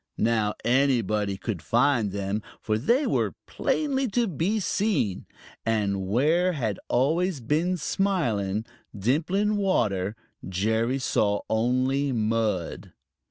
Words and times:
Now 0.17 0.55
anybody 0.65 1.37
could 1.37 1.61
find 1.61 2.11
them, 2.11 2.41
for 2.59 2.79
they 2.79 3.05
were 3.05 3.35
plainly 3.45 4.07
to 4.07 4.25
be 4.25 4.59
seen. 4.59 5.27
And 5.63 6.07
where 6.07 6.53
had 6.53 6.79
always 6.89 7.39
been 7.39 7.77
smiling, 7.77 8.65
dimpling 8.97 9.57
water, 9.57 10.15
Jerry 10.49 10.97
saw 10.97 11.41
only 11.51 12.11
mud. 12.11 12.93